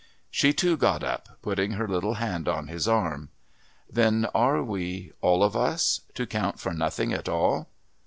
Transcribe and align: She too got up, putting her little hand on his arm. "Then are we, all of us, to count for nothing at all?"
She 0.31 0.51
too 0.51 0.77
got 0.77 1.03
up, 1.03 1.39
putting 1.43 1.73
her 1.73 1.87
little 1.87 2.15
hand 2.15 2.47
on 2.47 2.69
his 2.69 2.87
arm. 2.87 3.29
"Then 3.87 4.25
are 4.33 4.63
we, 4.63 5.11
all 5.21 5.43
of 5.43 5.55
us, 5.55 6.01
to 6.15 6.25
count 6.25 6.59
for 6.59 6.73
nothing 6.73 7.13
at 7.13 7.29
all?" 7.29 7.69